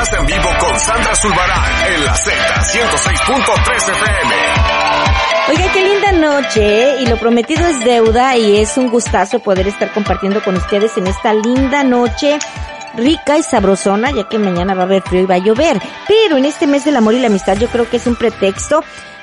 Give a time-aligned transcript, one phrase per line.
[0.00, 4.34] En vivo con Sandra Zulbarán en la Z 106.3 FM.
[5.50, 9.92] Oiga, qué linda noche, y lo prometido es deuda, y es un gustazo poder estar
[9.92, 12.38] compartiendo con ustedes en esta linda noche
[12.96, 15.78] rica y sabrosona, ya que mañana va a haber frío y va a llover.
[16.08, 18.82] Pero en este mes del amor y la amistad yo creo que es un pretexto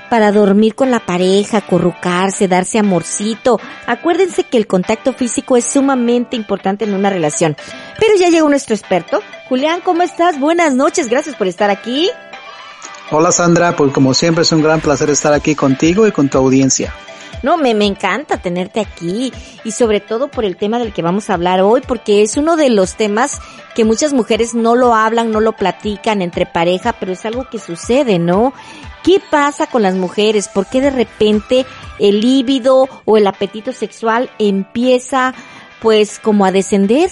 [0.09, 3.59] para dormir con la pareja, corrucarse, darse amorcito.
[3.85, 7.55] Acuérdense que el contacto físico es sumamente importante en una relación.
[7.99, 9.21] Pero ya llegó nuestro experto.
[9.49, 10.39] Julián, ¿cómo estás?
[10.39, 12.09] Buenas noches, gracias por estar aquí.
[13.09, 16.37] Hola Sandra, pues como siempre es un gran placer estar aquí contigo y con tu
[16.37, 16.93] audiencia.
[17.43, 19.31] No, me, me encanta tenerte aquí
[19.63, 22.57] y sobre todo por el tema del que vamos a hablar hoy, porque es uno
[22.57, 23.39] de los temas
[23.75, 27.59] que muchas mujeres no lo hablan, no lo platican entre pareja, pero es algo que
[27.59, 28.53] sucede, ¿no?
[29.07, 30.49] ¿Qué pasa con las mujeres?
[30.49, 31.65] ¿Por qué de repente
[31.97, 35.33] el líbido o el apetito sexual empieza
[35.81, 37.09] pues como a descender?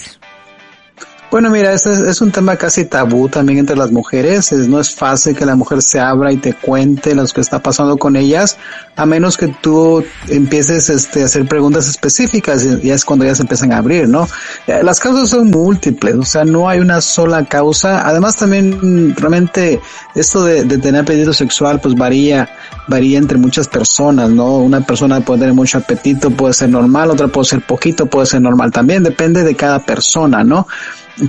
[1.28, 4.52] Bueno, mira, este es, un tema casi tabú también entre las mujeres.
[4.52, 7.96] no es fácil que la mujer se abra y te cuente lo que está pasando
[7.96, 8.56] con ellas,
[8.94, 13.72] a menos que tú empieces este, a hacer preguntas específicas y es cuando ellas empiezan
[13.72, 14.28] a abrir, ¿no?
[14.68, 18.06] Eh, las causas son múltiples, o sea, no hay una sola causa.
[18.08, 19.80] Además, también realmente
[20.14, 22.48] esto de, de tener apetito sexual, pues varía,
[22.86, 24.58] varía entre muchas personas, ¿no?
[24.58, 28.42] Una persona puede tener mucho apetito, puede ser normal, otra puede ser poquito, puede ser
[28.42, 28.70] normal.
[28.70, 30.68] También depende de cada persona, ¿no?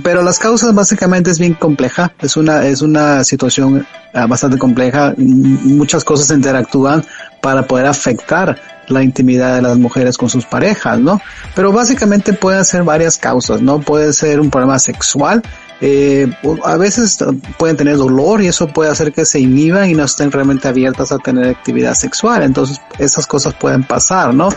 [0.02, 5.14] Pero las causas básicamente es bien compleja, es una, es una situación ah, bastante compleja,
[5.16, 7.04] muchas cosas interactúan
[7.40, 11.20] para poder afectar la intimidad de las mujeres con sus parejas, ¿no?
[11.54, 13.80] Pero básicamente pueden ser varias causas, ¿no?
[13.80, 15.42] Puede ser un problema sexual,
[15.80, 16.26] eh,
[16.64, 17.18] a veces
[17.56, 21.12] pueden tener dolor y eso puede hacer que se inhiban y no estén realmente abiertas
[21.12, 22.42] a tener actividad sexual.
[22.42, 24.48] Entonces, esas cosas pueden pasar, ¿no?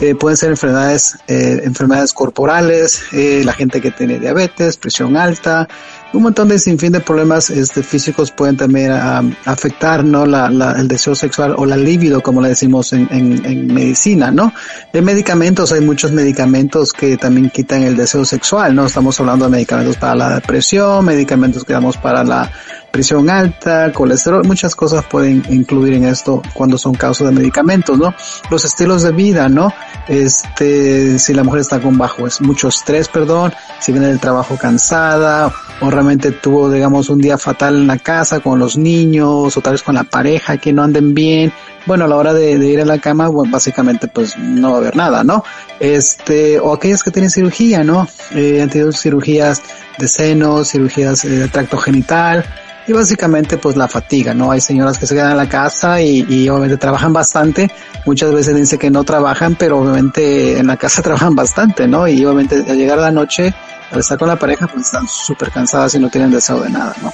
[0.00, 5.68] Eh, pueden ser enfermedades, eh, enfermedades corporales, eh, la gente que tiene diabetes, presión alta,
[6.12, 10.88] un montón de sinfín de problemas este, físicos pueden también um, afectar no la, el
[10.88, 14.52] deseo sexual o la libido como le decimos en, en, en medicina no
[14.92, 19.50] de medicamentos hay muchos medicamentos que también quitan el deseo sexual no estamos hablando de
[19.50, 22.50] medicamentos para la depresión medicamentos que damos para la
[22.90, 28.14] presión alta, colesterol, muchas cosas pueden incluir en esto cuando son causas de medicamentos, ¿no?
[28.50, 29.72] Los estilos de vida, ¿no?
[30.08, 34.56] Este, si la mujer está con bajo, es mucho estrés, perdón, si viene del trabajo
[34.56, 39.60] cansada, o realmente tuvo, digamos, un día fatal en la casa con los niños, o
[39.60, 41.52] tal vez con la pareja que no anden bien,
[41.88, 44.80] bueno, a la hora de, ir a la cama, bueno, básicamente pues no va a
[44.80, 45.42] haber nada, ¿no?
[45.80, 48.06] Este, o aquellas que tienen cirugía, ¿no?
[48.32, 49.62] Eh, han tenido cirugías
[49.98, 52.44] de senos, cirugías eh, de tracto genital,
[52.86, 54.50] y básicamente pues la fatiga, ¿no?
[54.50, 57.70] Hay señoras que se quedan en la casa y, y obviamente trabajan bastante,
[58.04, 62.06] muchas veces dicen que no trabajan, pero obviamente en la casa trabajan bastante, ¿no?
[62.06, 63.54] Y obviamente al llegar la noche,
[63.90, 66.94] al estar con la pareja, pues están súper cansadas y no tienen deseo de nada,
[67.02, 67.10] ¿no?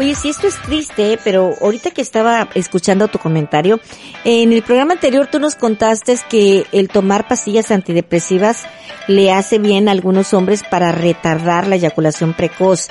[0.00, 3.80] Oye, sí, esto es triste, pero ahorita que estaba escuchando tu comentario,
[4.24, 8.64] en el programa anterior tú nos contaste que el tomar pastillas antidepresivas
[9.08, 12.88] le hace bien a algunos hombres para retardar la eyaculación precoz.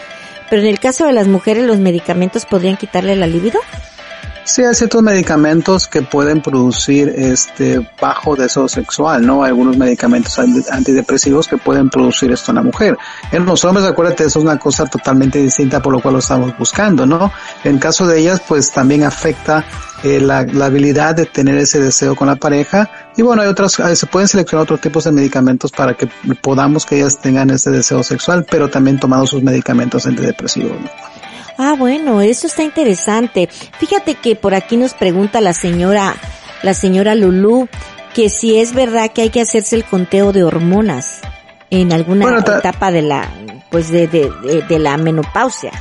[0.50, 3.60] Pero en el caso de las mujeres, ¿los medicamentos podrían quitarle la libido?
[4.48, 9.44] Sí, hay ciertos medicamentos que pueden producir este bajo deseo sexual, ¿no?
[9.44, 12.98] Algunos medicamentos antidepresivos que pueden producir esto en la mujer.
[13.34, 16.58] En los hombres, acuérdate, eso es una cosa totalmente distinta por lo cual lo estamos
[16.58, 17.30] buscando, ¿no?
[17.66, 19.66] En caso de ellas, pues también afecta
[20.04, 22.90] eh, la, la, habilidad de tener ese deseo con la pareja.
[23.18, 26.08] Y bueno, hay otras, se pueden seleccionar otros tipos de medicamentos para que
[26.42, 31.17] podamos que ellas tengan ese deseo sexual, pero también tomando sus medicamentos antidepresivos, ¿no?
[31.58, 33.50] Ah, bueno, eso está interesante.
[33.80, 36.16] Fíjate que por aquí nos pregunta la señora,
[36.62, 37.68] la señora Lulú,
[38.14, 41.22] que si es verdad que hay que hacerse el conteo de hormonas
[41.70, 43.30] en alguna etapa de la,
[43.70, 44.32] pues de, de,
[44.68, 45.72] de, la menopausia.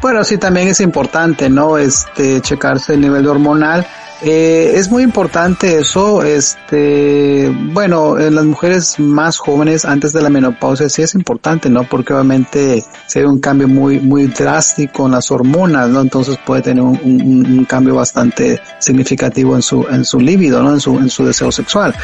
[0.00, 1.76] Bueno, sí, también es importante, ¿no?
[1.76, 3.86] Este, checarse el nivel hormonal
[4.22, 10.28] eh, es muy importante eso, este, bueno, en las mujeres más jóvenes antes de la
[10.28, 11.84] menopausia sí es importante, ¿no?
[11.84, 16.00] Porque obviamente se ve un cambio muy, muy drástico en las hormonas, ¿no?
[16.00, 20.72] Entonces puede tener un, un, cambio bastante significativo en su, en su líbido, ¿no?
[20.72, 21.94] En su, en su deseo sexual.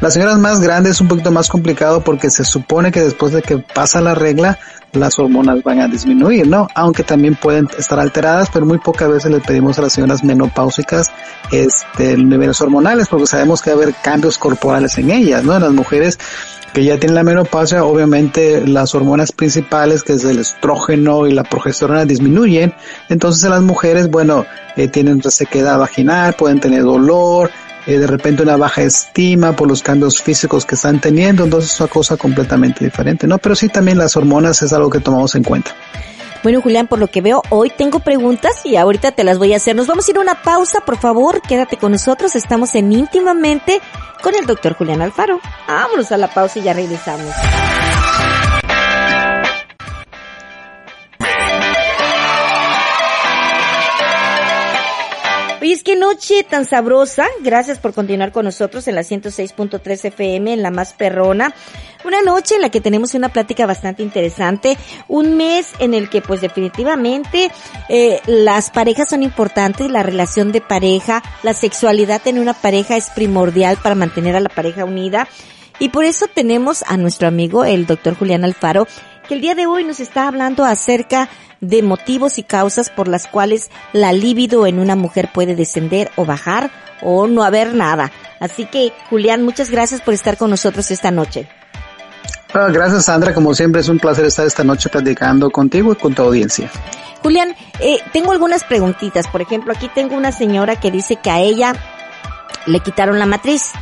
[0.00, 3.42] Las señoras más grandes es un poquito más complicado porque se supone que después de
[3.42, 4.58] que pasa la regla,
[4.92, 6.68] las hormonas van a disminuir, ¿no?
[6.74, 11.08] Aunque también pueden estar alteradas, pero muy pocas veces le pedimos a las señoras menopáusicas
[11.52, 15.54] este, niveles hormonales, porque sabemos que va a haber cambios corporales en ellas, ¿no?
[15.56, 16.18] En las mujeres
[16.72, 21.44] que ya tienen la menopausia, obviamente las hormonas principales, que es el estrógeno y la
[21.44, 22.74] progesterona, disminuyen.
[23.08, 24.44] Entonces en las mujeres, bueno,
[24.76, 27.50] eh, tienen resequedad vaginal, pueden tener dolor,
[27.88, 31.80] eh, de repente una baja estima por los cambios físicos que están teniendo, entonces es
[31.80, 33.38] una cosa completamente diferente, ¿no?
[33.38, 35.74] Pero sí también las hormonas es algo que tomamos en cuenta.
[36.42, 39.56] Bueno, Julián, por lo que veo, hoy tengo preguntas y ahorita te las voy a
[39.56, 39.74] hacer.
[39.74, 42.36] Nos vamos a ir a una pausa, por favor, quédate con nosotros.
[42.36, 43.80] Estamos en íntimamente
[44.22, 45.40] con el doctor Julián Alfaro.
[45.66, 47.34] Vámonos a la pausa y ya regresamos.
[55.68, 57.26] Oye, es que noche tan sabrosa.
[57.42, 61.54] Gracias por continuar con nosotros en la 106.3 FM, en la más perrona.
[62.06, 64.78] Una noche en la que tenemos una plática bastante interesante.
[65.08, 67.50] Un mes en el que pues definitivamente
[67.90, 73.10] eh, las parejas son importantes, la relación de pareja, la sexualidad en una pareja es
[73.10, 75.28] primordial para mantener a la pareja unida.
[75.80, 78.88] Y por eso tenemos a nuestro amigo, el doctor Julián Alfaro,
[79.28, 81.28] que el día de hoy nos está hablando acerca
[81.60, 86.24] de motivos y causas por las cuales la libido en una mujer puede descender o
[86.24, 86.70] bajar
[87.02, 88.10] o no haber nada.
[88.40, 91.48] Así que, Julián, muchas gracias por estar con nosotros esta noche.
[92.54, 93.34] Ah, gracias, Sandra.
[93.34, 96.70] Como siempre, es un placer estar esta noche platicando contigo y con tu audiencia.
[97.22, 99.28] Julián, eh, tengo algunas preguntitas.
[99.28, 101.74] Por ejemplo, aquí tengo una señora que dice que a ella
[102.66, 103.72] le quitaron la matriz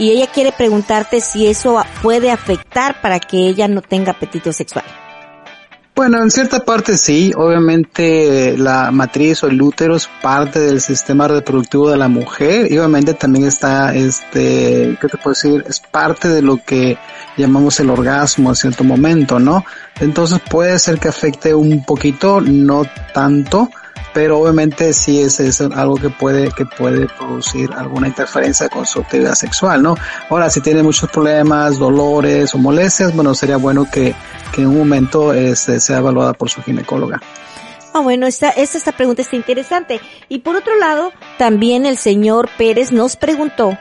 [0.00, 4.84] y ella quiere preguntarte si eso puede afectar para que ella no tenga apetito sexual.
[5.94, 11.28] Bueno, en cierta parte sí, obviamente la matriz o el útero es parte del sistema
[11.28, 15.62] reproductivo de la mujer y obviamente también está, este, ¿qué te puedo decir?
[15.68, 16.96] Es parte de lo que
[17.36, 19.66] llamamos el orgasmo en cierto momento, ¿no?
[20.00, 23.68] Entonces puede ser que afecte un poquito, no tanto,
[24.12, 29.00] pero obviamente sí es, es algo que puede, que puede producir alguna interferencia con su
[29.00, 29.94] actividad sexual, ¿no?
[30.28, 34.14] Ahora, si tiene muchos problemas, dolores o molestias, bueno, sería bueno que,
[34.52, 37.20] que en un momento este, sea evaluada por su ginecóloga.
[37.92, 40.00] Ah, bueno, esta, esta, esta pregunta está interesante.
[40.28, 43.76] Y por otro lado, también el señor Pérez nos preguntó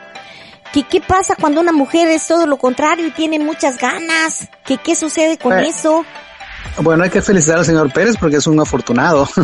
[0.73, 4.77] que qué pasa cuando una mujer es todo lo contrario y tiene muchas ganas, que
[4.77, 6.05] qué sucede con eso.
[6.81, 9.27] Bueno, hay que felicitar al señor Pérez porque es un afortunado.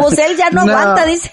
[0.00, 1.32] pues él ya no, aguanta, dice.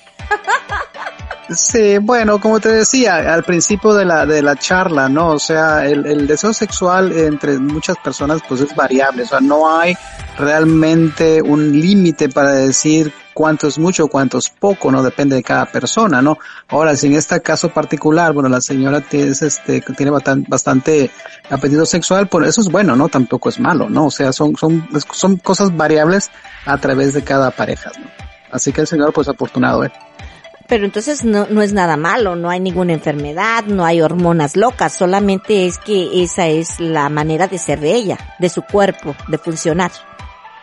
[1.49, 5.29] Sí, bueno, como te decía al principio de la, de la charla, ¿no?
[5.29, 9.77] O sea, el, el deseo sexual entre muchas personas pues es variable, o sea, no
[9.77, 9.95] hay
[10.37, 15.65] realmente un límite para decir cuánto es mucho, cuánto es poco, no depende de cada
[15.65, 16.37] persona, ¿no?
[16.67, 21.11] Ahora, si en este caso particular, bueno, la señora tiene, este, tiene bastante, bastante
[21.49, 23.09] apetito sexual, por eso es bueno, ¿no?
[23.09, 24.07] Tampoco es malo, ¿no?
[24.07, 26.31] O sea, son, son, son cosas variables
[26.65, 28.07] a través de cada pareja, ¿no?
[28.51, 29.91] Así que el señor, pues afortunado, ¿eh?
[30.67, 34.93] Pero entonces no, no es nada malo, no hay ninguna enfermedad, no hay hormonas locas,
[34.93, 39.37] solamente es que esa es la manera de ser de ella, de su cuerpo, de
[39.37, 39.91] funcionar.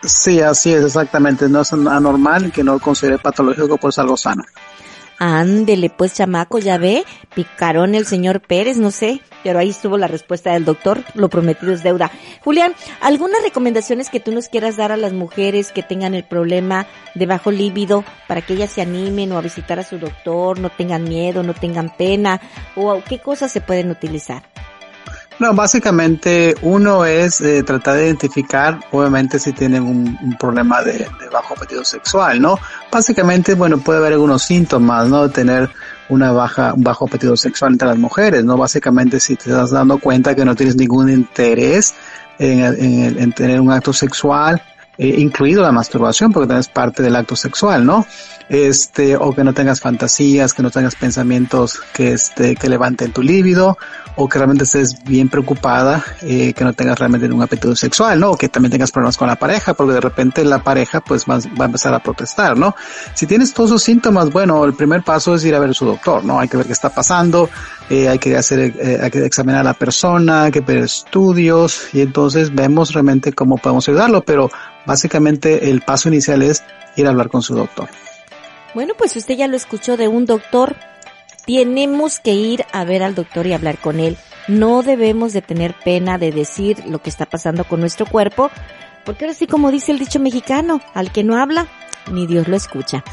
[0.03, 1.49] Sí, así es, exactamente.
[1.49, 4.45] No es anormal que no considere patológico, pues algo sano.
[5.23, 7.05] Ándele, pues chamaco, ya ve,
[7.35, 11.75] picarón el señor Pérez, no sé, pero ahí estuvo la respuesta del doctor, lo prometido
[11.75, 12.11] es deuda.
[12.43, 16.87] Julián, ¿algunas recomendaciones que tú nos quieras dar a las mujeres que tengan el problema
[17.15, 20.71] de bajo líbido para que ellas se animen o a visitar a su doctor, no
[20.71, 22.41] tengan miedo, no tengan pena,
[22.75, 24.45] o qué cosas se pueden utilizar?
[25.41, 31.55] No, básicamente uno es eh, tratar de identificar, obviamente, si tienen un, problema de, bajo
[31.55, 32.59] apetito sexual, ¿no?
[32.93, 35.27] Básicamente, bueno, puede haber algunos síntomas, ¿no?
[35.27, 35.71] De tener
[36.11, 38.59] una baja, un bajo apetito sexual entre las mujeres, ¿no?
[38.59, 41.95] Básicamente, si te estás dando cuenta que no tienes ningún interés
[42.39, 44.63] en, en tener un acto sexual,
[45.01, 48.07] eh, incluido la masturbación, porque también es parte del acto sexual, ¿no?
[48.51, 53.23] Este, o que no tengas fantasías, que no tengas pensamientos que este, que levanten tu
[53.23, 53.79] líbido,
[54.17, 58.33] o que realmente estés bien preocupada, eh, que no tengas realmente un apetito sexual, ¿no?
[58.33, 61.39] O que también tengas problemas con la pareja, porque de repente la pareja pues va,
[61.59, 62.77] va a empezar a protestar, ¿no?
[63.15, 65.87] Si tienes todos esos síntomas, bueno, el primer paso es ir a ver a su
[65.87, 66.39] doctor, ¿no?
[66.39, 67.49] Hay que ver qué está pasando,
[67.89, 71.89] eh, hay que hacer, eh, hay que examinar a la persona, hay que ver estudios,
[71.95, 74.51] y entonces vemos realmente cómo podemos ayudarlo, pero
[74.87, 76.63] Básicamente el paso inicial es
[76.97, 77.89] ir a hablar con su doctor.
[78.75, 80.77] Bueno, pues usted ya lo escuchó de un doctor.
[81.47, 84.17] Tenemos que ir a ver al doctor y hablar con él.
[84.49, 88.51] No debemos de tener pena de decir lo que está pasando con nuestro cuerpo,
[89.05, 91.67] porque ahora sí como dice el dicho mexicano, al que no habla,
[92.11, 93.05] ni Dios lo escucha.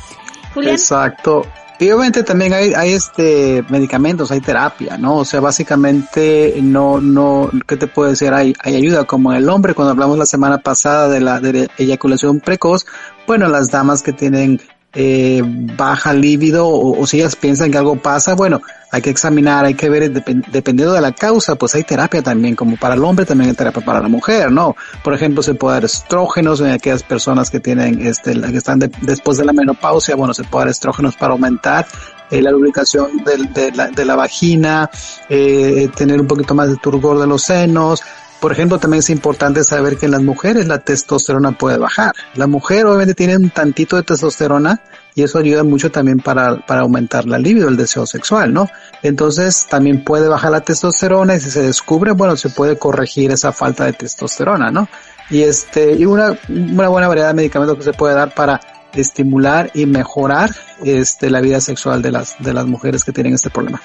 [0.56, 1.46] Exacto.
[1.80, 5.18] Y obviamente también hay, hay este medicamentos, hay terapia, ¿no?
[5.18, 8.34] O sea, básicamente no, no, ¿qué te puedo decir?
[8.34, 11.70] Hay, hay ayuda, como en el hombre, cuando hablamos la semana pasada de la, de
[11.78, 12.88] eyaculación precoz,
[13.28, 14.60] bueno, las damas que tienen
[14.94, 19.74] eh, baja líbido o, si ellas piensan que algo pasa, bueno, hay que examinar, hay
[19.74, 23.50] que ver, dependiendo de la causa, pues hay terapia también, como para el hombre también
[23.50, 24.76] hay terapia para la mujer, ¿no?
[25.04, 29.38] Por ejemplo, se puede dar estrógenos en aquellas personas que tienen, este, que están después
[29.38, 31.86] de la menopausia, bueno, se puede dar estrógenos para aumentar
[32.32, 34.90] eh, la lubricación de, la, de la vagina,
[35.30, 38.02] eh, tener un poquito más de turgor de los senos,
[38.40, 42.14] Por ejemplo, también es importante saber que en las mujeres la testosterona puede bajar.
[42.36, 44.80] La mujer obviamente tiene un tantito de testosterona
[45.16, 48.70] y eso ayuda mucho también para, para aumentar la libido, el deseo sexual, ¿no?
[49.02, 53.52] Entonces también puede bajar la testosterona y si se descubre, bueno, se puede corregir esa
[53.52, 54.88] falta de testosterona, ¿no?
[55.32, 58.62] Y este, y una, una buena variedad de medicamentos que se puede dar para
[58.94, 60.52] estimular y mejorar
[60.84, 63.82] este, la vida sexual de las, de las mujeres que tienen este problema.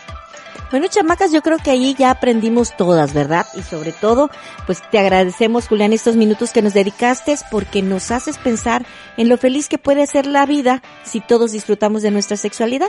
[0.73, 3.47] Bueno, chamacas, yo creo que ahí ya aprendimos todas, ¿verdad?
[3.55, 4.31] Y sobre todo,
[4.67, 8.87] pues te agradecemos, Julián, estos minutos que nos dedicaste porque nos haces pensar
[9.19, 12.89] en lo feliz que puede ser la vida si todos disfrutamos de nuestra sexualidad.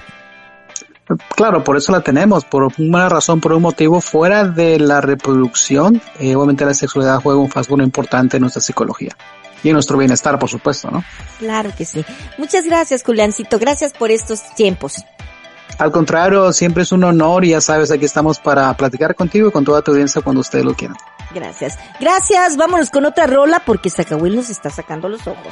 [1.35, 6.01] Claro, por eso la tenemos, por una razón, por un motivo fuera de la reproducción.
[6.19, 9.11] Eh, obviamente la sexualidad juega un factor importante en nuestra psicología
[9.61, 11.03] y en nuestro bienestar, por supuesto, ¿no?
[11.39, 12.05] Claro que sí.
[12.37, 13.59] Muchas gracias, Juliancito.
[13.59, 15.03] Gracias por estos tiempos.
[15.79, 19.51] Al contrario, siempre es un honor y ya sabes, aquí estamos para platicar contigo y
[19.51, 20.97] con toda tu audiencia cuando ustedes lo quieran.
[21.33, 21.77] Gracias.
[21.99, 22.57] Gracias.
[22.57, 25.47] Vámonos con otra rola porque Zacahuil nos está sacando los ojos.